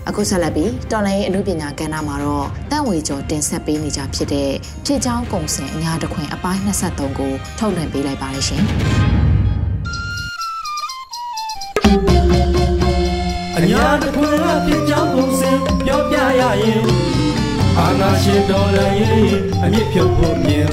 [0.09, 4.51] အခုဆက်လက်ပြီးတော်လိုင်းအမှုပညာကဏ္ဍမှာတော့တန့်ဝေကျော်တင်ဆက်ပေးနေကြဖြစ်တဲ့
[4.87, 8.63] ဖြစ်ချောင်းကုံစင်အညာတခွင်အပိုင်း23ကိုထုတ်လွှင့်ပေးလိုက်ပါရရှင်
[13.57, 16.83] အညာတခွင်ကဖြစ်ချောင်းကုံစင်ပြောပြရရင်
[17.79, 20.67] အာနာရှင်တော်လည်းအမြင့်ဖြုတ်ဖို့မြင်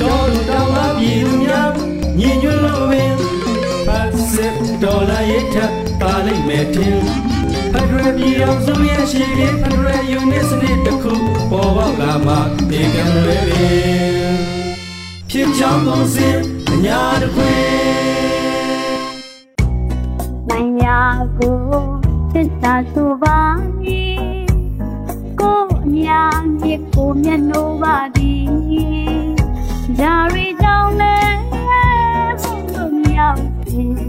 [0.00, 1.70] တော်လူတော်မှာပြည်သူများ
[2.18, 3.12] ညီညွတ်လို့ပင်
[3.86, 6.96] ဖတ်စစ်တော်လည်းထပ်ပါလိမ့်မယ်တင်
[7.72, 11.14] ဖက်ဒရယ်ပြည်အောင်စုရဲ့ရှိတဲ့ဖက်ဒရယ်ယူနစ်စနစ်တစ်ခု
[11.50, 12.34] ပေါ်ပေါက်လာမှ
[12.70, 14.36] ဒီကံလွယ်ပင်
[15.30, 16.28] ဖြစ်ချောင်းပုံစံ
[16.72, 18.06] အညာတစ်ခွင်
[20.48, 20.98] နိုင်ညာ
[21.38, 21.56] ကို
[22.32, 23.38] သစ္စာဆိုပါ၏
[25.40, 26.22] ကိုအညာ
[26.60, 28.46] မြစ်ကိုမျက်နှိုးပါသည်
[29.98, 34.06] ဓာရီကြောင့်လည်းဘုလိုမြောက်သည်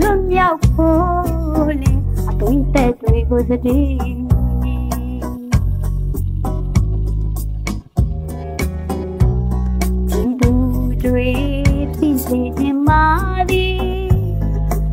[0.00, 1.92] လွတ် မြောက်ဖို့လေ
[2.28, 3.78] အသွင်သက်တွေကိုသတိ
[11.02, 11.30] တွေ
[11.98, 13.02] သိစေခြင်းမာ
[13.50, 13.78] သည်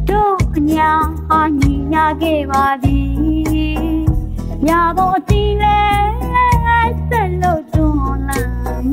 [0.09, 0.91] တို့အညာ
[1.31, 3.11] အာညီညာခဲ့ပါသည်
[4.67, 5.79] ညာပေါ်တီးလဲ
[7.09, 8.41] ဆက်လို့တွန်းလာ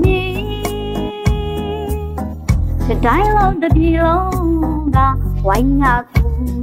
[0.00, 0.38] မည်
[3.04, 4.36] တိုင်းလုံးတစ်ပြေလုံး
[4.96, 4.98] က
[5.46, 5.94] ဝိုင်းငါ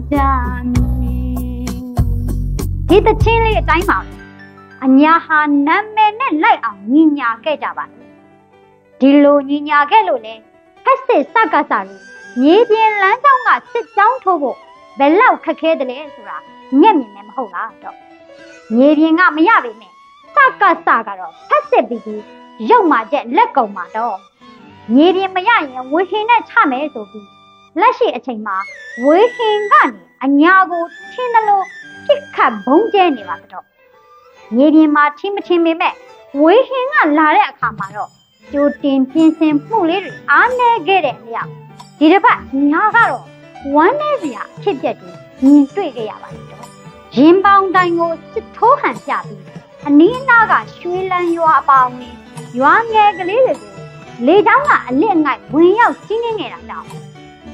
[0.05, 0.21] ကူကြ
[0.99, 1.65] မည်
[2.89, 3.99] ဒီတချင်းလေးအတိုင်းပါ
[4.85, 7.85] အညာဟာနာမည်နဲ့လိုက်အောင်ညီညာခဲ့ကြပါ
[8.99, 10.33] ဒီလိုညီညာခဲ့လို့လေ
[10.83, 12.03] ဖက်စစ်စကားစာလို့
[12.41, 14.57] မြေပြင်လမ်းကြောင်းကစစ်ကြောင်းထိုးဖို့
[14.99, 16.37] ဘယ်လောက်ခက်ခဲတယ်လဲဆိုတာ
[16.81, 17.95] ညက်မြင်နေမဟုတ်လားတော့
[18.75, 19.91] မြေပြင်ကမရပေမဲ့
[20.33, 22.23] စကားစာကတော့ဖက်စစ်ပြီးပြီး
[22.69, 24.17] ရုပ်မှချက်လက်ကုံမှာတော့
[24.95, 27.27] မြေပြင်မရရင်ဝေဟင်နဲ့ချမယ်ဆိုပြီး
[27.79, 28.57] လက်ရှိအချိန်မှာ
[29.03, 29.85] ဝေဟင်ကနေ
[30.23, 31.61] အညာကိုထင်းသလို
[32.05, 33.65] ပြစ်ခတ်ဘုံကျဲနေပါတော့
[34.55, 35.93] မြေပြင်မှာထင်းမထင်းပေမဲ့
[36.41, 38.09] ဝေဟင်ကလာတဲ့အခါမှာတော့
[38.51, 41.49] ကြိုတင်ပြင်ဆင်မှုလေးတွေအားနည်းခဲ့တဲ့အလျောက်
[41.99, 42.39] ဒီတစ်ပတ်
[42.71, 43.25] ညာကတော့
[43.75, 45.11] ဝမ်းနေစရာအဖြစ်ပြက်တွေ
[45.43, 46.67] မြင်တွေ့ခဲ့ရပါတယ်တော့
[47.17, 49.41] ရင်ပေါင်တိုင်ကိုစစ်ထိုးဟန်ပြပြီး
[49.87, 52.15] အနီးအနားကရွှေလန်းရွာအပေါင်းနဲ့
[52.59, 53.71] ရွာငယ်ကလေးတွေကို
[54.25, 56.87] လေချောင်းကအလစ်အငိုက်ဝင်ရောက်စီးနှင်းနေတာကြောင့်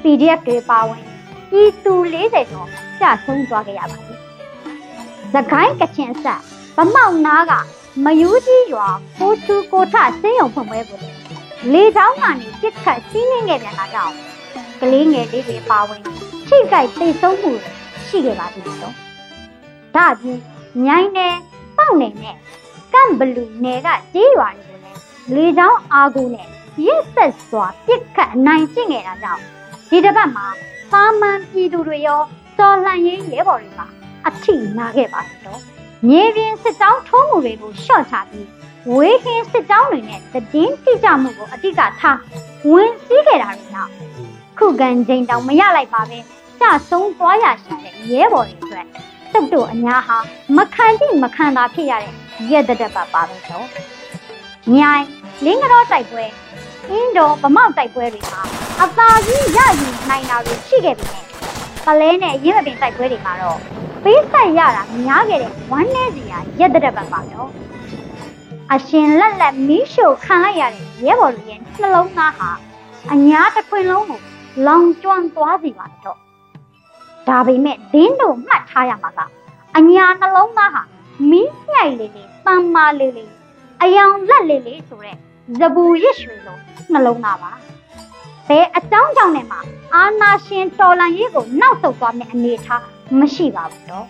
[0.02, 1.11] PDF တွေပါဝင်
[1.52, 2.68] ပြည်သူ40ကျော်
[3.00, 4.20] ကျဆုံးသွားခဲ့ရပါတယ်။
[5.34, 6.42] သခိုင်းကချင်ဆက်
[6.78, 7.54] ဗမောက်နားက
[8.06, 8.88] မယူကြီးရွာ
[9.20, 11.00] ကိုချူကိုထစင်းရုံဖွင့်ပွဲကို
[11.74, 14.16] လေချောင်းကနေပြစ်ခတ်စီးနှင်းခဲ့ပြန်တာကြောင့်
[14.82, 16.02] ကလေးငယ်လေးတွေပါဝင်
[16.48, 17.52] ထိခိုက်သိဆုံးမှု
[18.08, 18.78] ရှိခဲ့ပါသေးတယ်။
[19.96, 20.40] ဒါအပြင်
[20.84, 21.36] မြိုင်းနယ်
[21.78, 22.36] ပေါက်နယ်နဲ့
[22.94, 25.00] ကမ်ဘလူနယ်ကကြေးရွာတွေကိုလည်း
[25.36, 26.48] လေချောင်းအာကူနဲ့
[26.86, 29.44] ရစ်ဆက်စွာပြစ်ခတ်အနိုင်ကျင့်ခဲ့တာကြောင့်
[29.90, 30.48] ဒီတစ်ပတ်မှာ
[30.92, 32.22] ပါမန်ပြည်သူတွေရော
[32.58, 33.82] စော်လှန်ရေးရဲဘော်တွေက
[34.28, 35.60] အထိနာခဲ့ပါတယ်တော့
[36.08, 38.48] မြေပြင်စစ်တောင်းထုံးမှုတွေကိုရှော့ချပြီး
[38.94, 40.20] ဝေးခင်းစစ်တောင်းတွေနဲ့
[40.54, 42.20] တည်င်းတိကျမှုကိုအတိကထား
[42.70, 43.92] ဝင်စည်းခဲ့တာတွေနောက်
[44.58, 46.20] ခုခံချိန်တောင်မရလိုက်ပါပဲ
[46.62, 48.86] ကြဆုံးသွားရရှိတဲ့ရဲဘော်တွေအတွက်
[49.34, 50.18] တုတ်တို့အများဟာ
[50.58, 52.14] မခံကြည့်မခံတာဖြစ်ရတဲ့
[52.52, 53.68] ရက်တတက်ပါပါပဲတော့
[54.74, 55.04] မြိုင်
[55.44, 56.26] လင်းကြောတိုက်ပွဲ
[56.90, 58.42] အင်းတော်ဗမောက်တိုက်ပွဲတွေမှာ
[58.82, 61.26] အသာကြီးရယူနိုင်တာတွေရှိခဲ့ပြီနဲ့
[61.86, 63.60] ပလဲနဲ့ရင်းမပင်တိုက်ပွဲတွေမှာတော့
[64.04, 67.50] ပေးဆက်ရတာများခဲ့တဲ့ဝမ်းနည်းစရာရက်တဲ့ပတ်ပါတော့
[68.74, 72.50] အရှင်လက်လက်မီးရှို့ခံလိုက်ရတဲ့ရဲဘော်တွေရဲ့နှလုံးသားဟာ
[73.12, 74.20] အညာတစ်ခွင်လုံးကို
[74.68, 76.18] လောင်ကျွမ်းသွားစီပါတော့
[77.28, 79.20] ဒါပေမဲ့ဒင်းတို့မှတ်ထားရမှာက
[79.78, 80.84] အညာနှလုံးသားဟာ
[81.30, 83.32] မီးညှိုက်လေးလေးတမ်းမာလေးလေး
[83.82, 85.18] အယောင်လက်လေးလေးဆိုတဲ့
[85.60, 87.52] ဇပူရစ်ရွှေလုံးနှလုံးသားပါ
[88.48, 89.58] ဘယ်အကြောင်းကြောင့်နဲ့မှ
[89.94, 92.84] အာနာရှင်တော်လန်ရေးကိုနောက်ဆုတ်သွားမယ့်အနေအထား
[93.20, 94.06] မရှိပါဘူးတော့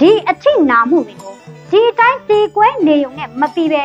[0.00, 1.34] ဒီအထိနာမှုတွေကို
[1.70, 3.84] ဒီတိုင်းစီကွဲနေုံနဲ့မပြီးပဲ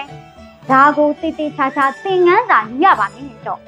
[0.70, 3.62] ဒါကိုတိတိချာချာသင်ငန်းစာရပါမယ်တော့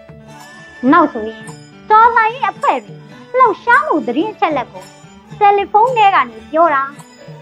[0.92, 1.44] နောက်ဆိုရင်
[1.90, 2.96] တော်လန်ရေးအဖွဲ့တွေ
[3.38, 4.84] လှုပ်ရှားမှုသတင်းအချက်လက်ကို
[5.40, 6.84] တယ်လီဖုန်းထဲကနေပြောတာ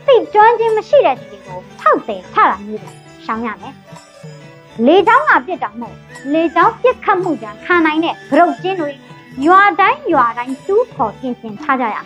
[0.06, 2.92] သိကျွမ်းခြင်းမရှိတဲ့သူတွေကိုထောက်တယ်ထတာမျိုးတွေ
[3.26, 3.74] ရှောင်ရမယ်
[4.88, 5.98] လေချောင်းကပြစ်တာမဟုတ်
[6.34, 8.92] လေချောင်းပြစ်ခတ်မှုကြောင့်ခံနိုင်တဲ့ဂရုတ်ကျင်းတွေ
[9.46, 11.98] ရွာတိုင်းရွာတိုင်းတူးခေါ်ပြင်ဆင်ထားကြရ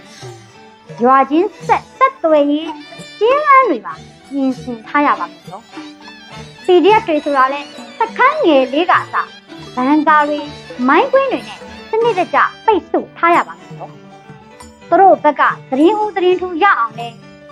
[1.04, 2.70] ရွာချင်းဆက်ဆက်သွယ်ရေး
[3.20, 3.94] ကျင်းလန်းတွေပါ
[4.32, 5.64] ပြင်ဆင်ထားရပါမယ်နော်
[6.66, 7.60] PDF တွေဆိုတာလဲ
[8.00, 9.16] စခန်းငယ်လေးကစ
[9.76, 10.40] ဘန်ကာတွေ
[10.88, 13.92] မိုင်းကွင်းတွေနဲ့စနစ်တကျပိတ်ဆို့ထားရပါမယ်နော်
[14.90, 17.08] သူတို့ဘက်ကသတင်းဦးသတင်းထူရအောင်လဲ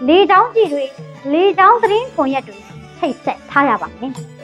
[0.08, 0.86] လေချောင်းကြီးတွေ
[1.34, 2.58] လေချောင်းသတင်းခွန်ရက်တွေ
[2.98, 4.35] ထိတ်ဆက်ထားရပါမယ်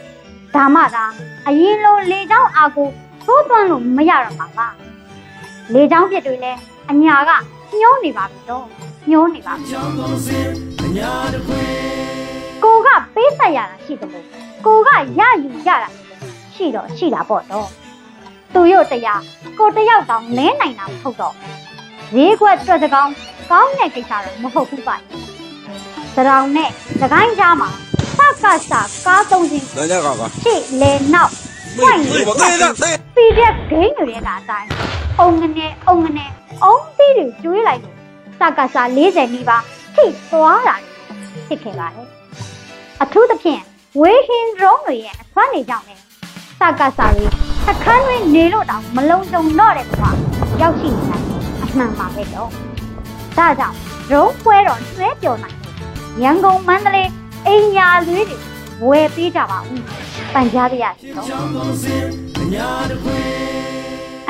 [0.55, 1.05] ဒါမှသာ
[1.47, 2.87] အရင်လိုလေချောင်းအာကို
[3.27, 4.67] သိုးသွန်းလို့မရတော့မှာပါ
[5.73, 6.59] လေချောင်းပြစ်တွေလည်း
[6.91, 7.31] အညာက
[7.79, 8.65] ညှိုးနေပါပြီတော့
[9.09, 10.47] ညှိုးနေပါမယ်ကြောင်းကုန်စင်
[10.83, 11.61] အညာတစ်ခွေ
[12.63, 14.25] ကိုကပေးဆက်ရတာရှိတယ်လို့
[14.65, 15.89] ကိုကရယူရတာ
[16.53, 17.67] ရှိတော့ရှိတာပေါ့တော့
[18.53, 19.21] သူတို့တရား
[19.59, 21.35] ကိုတယောက်တောင်လဲနိုင်တာမဟုတ်တော့
[22.13, 23.09] ဈေးကွက်တွက်တကောင်
[23.51, 24.95] ကောင်းတဲ့ကိစ္စတော့မဟုတ်ဘူးပါ
[26.15, 26.69] သရောင်နဲ့
[27.01, 27.69] သကိုင်းကြားမှာ
[28.17, 28.73] စကစ
[29.05, 31.33] ကားသုံးစီးတန်းကြကာကာရှေ့လဲနောက်
[31.79, 32.25] ဝိုင်းနေပြည်
[33.37, 34.69] ပြဂိမ်းတွေကအတိုင်း
[35.19, 36.29] အုံငနဲ့အုံငနဲ့
[36.63, 37.93] အုံသီးတွေကျွေးလိုက်တယ်
[38.39, 38.65] စကစ
[39.01, 39.63] 40နီးပါး
[39.95, 40.75] ထိသွားတာ
[41.47, 42.07] ဖြစ်ခဲ့ပါတယ်
[43.01, 43.61] အထူးသဖြင့်
[43.99, 46.03] ဝေဟင်ဒရုန်းတွေရဲ့အဆွမ်းနေကြောင့်လည်း
[46.59, 47.25] စကစတွေ
[47.65, 50.03] စခန်းတွင်နေလို့တောင်မလုံခြုံတော့တဲ့ဘဝ
[50.61, 51.17] ရောက်ရှိနေတာ
[51.63, 52.49] အမှန်ပါပဲတော့
[53.37, 53.75] ဒါကြောင့်
[54.09, 55.57] ဒရုန်းပွဲတော်ဆွဲပြော်နိုင်
[56.23, 57.09] ရန်ကုန်မန္တလေး
[57.51, 58.37] အိမ်ညာလွေးတွေ
[58.87, 59.81] ဝယ်ပေးကြပါဦး
[60.33, 62.05] ပန်ကြားပြရစီတော့ကြောင်းကုန်စင်
[62.41, 63.17] အညာတစ်ခွေ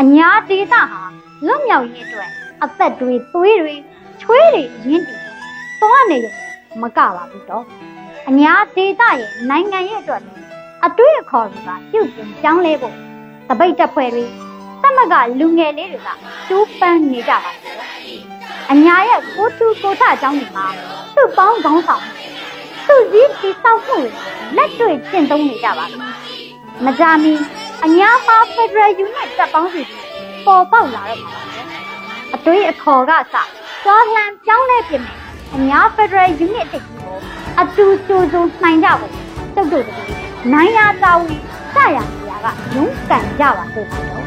[0.01, 1.03] အညာဒေတာဟာ
[1.47, 2.29] လွတ်မြောက်ရေးအတွက်
[2.63, 3.75] အသက်တွေသွေးတွေ
[4.21, 5.21] ချွေးတွေရင်းတည်
[5.81, 6.33] သွားနေရုံ
[6.81, 7.65] မကပါဘူးတော့
[8.29, 10.41] အညာဒေတာရဲ့နိုင်ငံရဲ့အတွက်လည်း
[10.85, 12.95] အတွေ့အခေါ်တွေကပြုတ်ပြင်ပြောင်းလဲဖို့
[13.49, 14.23] တပိတ်တက်ဖွဲ့တွေ
[14.81, 16.09] သမဂလူငယ်လေးတွေက
[16.47, 18.21] ကျိုးပန်းနေကြပါဘူး
[18.71, 20.67] အညာရဲ့ကိုတူကိုထအကြောင်းတွေမှာ
[21.15, 22.05] သူ့ပေါင်းကောင်းဆောင်
[22.91, 24.11] မှုသူ့စည်းတီဆောက်မှုတွေ
[24.57, 25.97] လက်တွေ့ကျင့်သုံးနေကြပါပြီ
[26.85, 27.33] မကြမီ
[27.85, 29.99] အညာမှာ Federal Unit တပ်ပေါင်းစုတွေ
[30.45, 31.61] ပေါ်ပေါက်လာတော့မှာပါပဲ
[32.35, 33.35] အတွေ့အခေါ်ကစ
[33.83, 35.17] သွားလှန်ပြောင်းလဲပြင်မယ်
[35.55, 37.15] အညာ Federal Unit တိတ်ကို
[37.59, 39.13] အတူတူတူနိုင်ကြဖို့
[39.55, 39.93] တုတ်တုတ်တူ
[40.53, 41.35] နိုင်ရတာဝီ
[41.75, 44.23] စရနေရကရုန်းကန်ကြပါစို့ပါတော့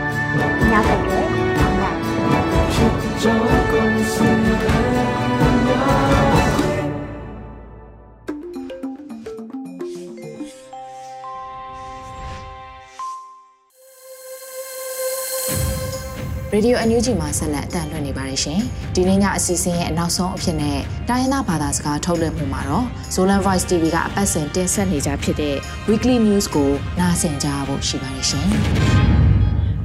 [0.61, 1.85] အညာ Federal နိုင်ရ
[3.21, 6.34] ကြောင်းကုန်စင်အညာတစ်ခွေရေ
[16.65, 18.61] ဒီယိုအန်ယူဂျီမှာဆက်လက်အတန်လွှင့်နေပါတယ်ရှင်
[18.95, 25.57] ဒီနေ့ညအစီအစဉ်ရဲ့နောက်ဆုံးအဖြစ်နဲ့တိုင်းရင်းသားဘာသာစကားထုတ်လွှင့်မှုမှာတော့ Zolan Voice TV ကအပတ်စဉ်တင်ဆက်နေကြဖြစ်တဲ့
[25.89, 28.47] Weekly News ကိုနားဆင်ကြဖို့ရှိပါတယ်ရှင်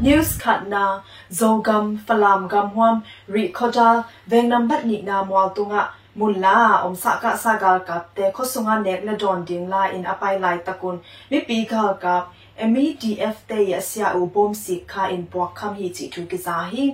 [0.05, 0.83] news khat na
[1.39, 2.95] zogam falam gam huam
[3.33, 3.89] ri khoda
[4.31, 5.81] veng nam bat ni na mwal tunga
[6.19, 10.03] mulla om sa ka sa gal kap te khosunga nek le don ding la in
[10.13, 10.95] apai lai takun
[11.29, 12.23] mi pi gal kap
[12.59, 16.37] MEDF te ya sia u bom si kha in pok kham hi chi thu ki
[16.45, 16.85] za hi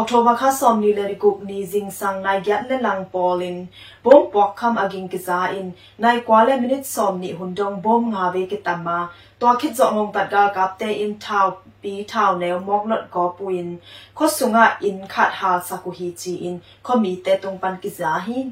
[0.00, 3.66] October kha som ni le gup ni jing sang nai gyat le lang polin
[4.04, 8.30] bom pok kham aging ki za in nai kwale minute som ni hundong bom nga
[8.34, 8.98] ve ki tama
[9.40, 11.46] to khit zo ngong tat gal kap te in thau
[11.82, 13.72] pi thau ne mok lot go puin
[14.16, 17.90] kho sunga in khat ha saku hi chi in kho mi te tung pan ki
[17.98, 18.44] za hi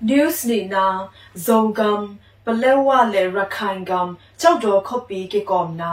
[0.00, 0.84] news ni na
[1.46, 2.02] zongam
[2.46, 5.92] ပလဲဝလေရခိုင်ကမ်ကြောက်တော်ခပီကေကောမနာ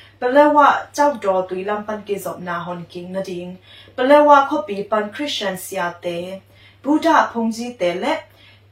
[0.23, 3.47] ปลว่าเจ้าดอตุยลำปันกิจบนาฮอนกิงนาดิง
[3.95, 6.07] ปลว่าเขบีปันคริสเตียนเสียเต
[6.83, 8.13] บูดาพงจีเตและ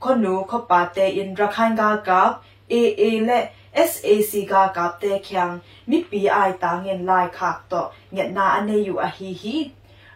[0.03, 2.21] คนหนูขาปาเตอินระคันกากา
[2.69, 3.39] เอเอและ
[3.89, 5.49] SAC กากาเตเคียง
[5.89, 7.81] มิปีไอตาเงินลายขากต่อ
[8.13, 9.57] เงินนาอันเนอยู่อฮีฮี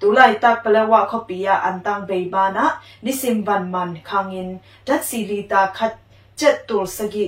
[0.00, 2.64] တူလိုက် tak palawa khopiya antang beibana
[3.04, 4.48] nisim van man khangin
[4.86, 5.94] dat silita khat
[6.38, 7.26] chet tur sagi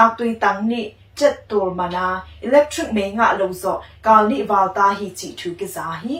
[0.00, 0.82] aktui tangni
[1.18, 2.06] chet tur mana
[2.46, 3.72] electric me nga lozo
[4.06, 6.16] kalni walta hi chi thu ki za hi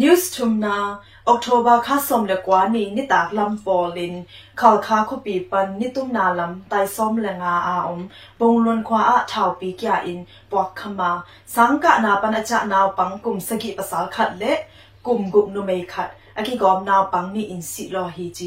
[0.00, 0.76] news tumna
[1.26, 4.24] october kha som le kwa ni ni tak lam polin
[4.56, 8.08] khal kha khu pi pan ni tum na lam tai som le nga a om
[8.38, 11.10] bong lon khwa a thau pi kya in pok khama
[11.54, 14.52] sangka na pan acha naw pang kum sagi pasal khat le
[15.02, 18.46] kum gup nu mei khat aki gom naw pang ni in si lo hi ji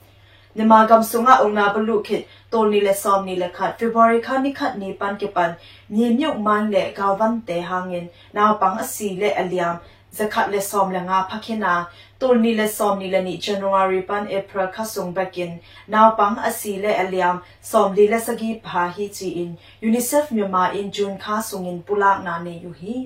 [0.58, 2.16] နမကမ်ဆုငါအုံနာဘလူခိ
[2.52, 5.52] တိုနီလေဆောမနီလေခတ်ဖေဗရီခါနိခတ်နီပန်ကေပန်
[5.94, 9.74] မြေမြုပ်မိုင်းလေဂါဝန်တေဟာငင်နောက်ပန်းအစီလေအလျမ်
[10.18, 11.74] ဇခတ်လေဆောမလငါဖခိနာ
[12.20, 15.52] တိုနီလေဆောမနီလေနီဇန်နဝါရီပန်ဧပြီခဆုံဘကင်
[15.92, 17.36] နောက်ပန်းအစီလေအလျမ်
[17.70, 19.52] ဆောမလီလေစဂီဘာဟီချီအင်
[19.88, 22.96] UNICEF မြန်မာ in June ခါဆုံင်ပူလာနာနေယူဟီ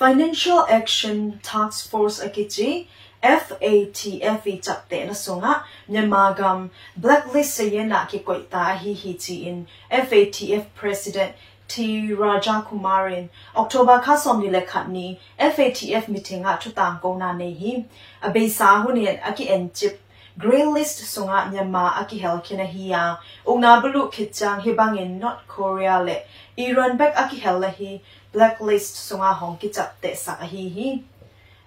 [0.00, 2.86] Financial Action Task Force akichi
[3.22, 10.66] FATF i chapte na sunga Myanmar blacklist yena ki koita hi hi chi in FATF
[10.74, 11.32] President
[11.68, 16.98] T Raja Kumarin October kha som ni le khat ni FATF meeting a thu tang
[17.00, 17.84] ko na nei hi
[18.22, 20.00] abe sa hu ni aki en chip
[20.38, 26.22] grey list sunga nyama aki hel kina hiya ungna bulu khitchang hibangin North Korea le
[26.56, 28.00] Iran back aki hel la hi
[28.32, 30.90] blacklist sunga hong ki chap te sa hi hi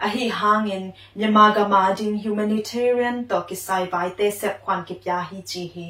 [0.02, 5.18] a hi hangin nyama gama ding humanitarian to kisai bai te sep kwan ki pya
[5.32, 5.88] hi chi hi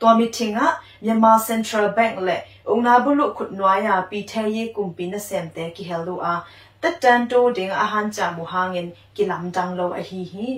[0.00, 0.70] to mi thinga
[1.08, 2.36] nyama central bank le
[2.74, 6.16] ungna bulu khut nwa ya pi the ye kum pi na sem te ki helu
[6.32, 6.34] a
[6.80, 10.24] tat tan to ding a han cha mu hangin ki lam dang lo a hi
[10.32, 10.48] hi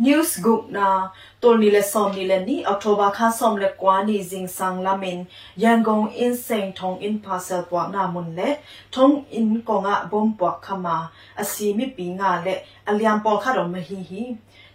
[0.00, 3.96] news group na tol ni le som ni le ni october kha som le kwa
[4.08, 5.26] ni jing sang lamin
[5.64, 8.48] yangon in seng thong in parcel pwa na mun le
[8.90, 10.96] thong in ko nga bom pwa khama
[11.40, 12.54] asimi pi nga le
[12.88, 14.24] aliam pol kha ro ma hi hi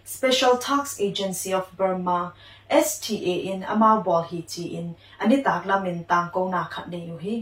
[0.04, 2.32] special tax agency of burma
[2.70, 6.98] STA in amau bol hi chi in ani tak lamin tang ko na khat ne
[7.08, 7.34] yu hi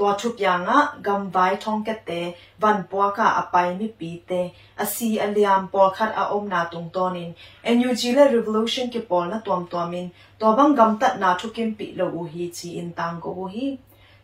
[0.00, 2.20] to thu pya nga gam vai thong ke te
[2.62, 4.40] van pwa ka apai mi pi te
[4.82, 7.30] asi aliam pol khat a om na tung ton in
[7.78, 10.06] NUG le revolution ke pol na tom tomin
[10.40, 13.30] to bang gam tat na thu kim pi lo u hi chi in tang ko
[13.54, 13.66] hi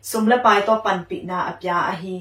[0.09, 2.15] sumla pai to pan pi na apya a hi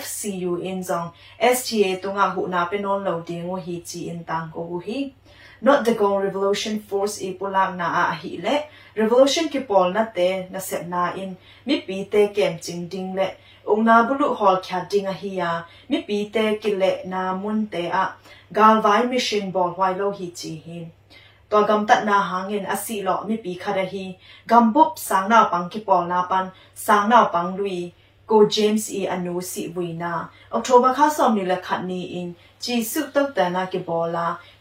[0.00, 1.08] FCU in zong
[1.56, 4.98] STA tunga hu na penon lo ding hi chi in tang ko hi
[5.60, 8.56] not the gong revolution force e pulang na a hi le
[8.94, 13.14] revolution ki pol na te na set na in mi pi te kem ching ding
[13.14, 13.28] le
[13.66, 15.50] ong na bulu hol kya ding a hi ya
[15.88, 18.04] mi pi te ki le na mun te a
[18.52, 20.90] gal vai mission bol wai lo hi chi hin
[21.50, 24.06] to gam tat na hangin asi lo mi pi khada hi
[24.46, 27.92] gam bup sang na pang ki pol na pan sang na pang lui
[28.30, 29.46] ကို James E အနိုး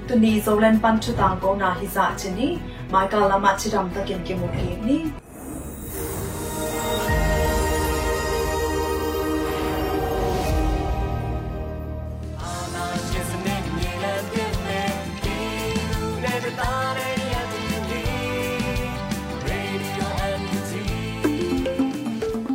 [0.08, 2.48] တူနီဇိုလန်ပန်ချူတန်ကောနာဟိဇာချီနီ
[2.94, 5.23] မိုင်ကာလာမချီရမ်တကင်ကေမိုကီ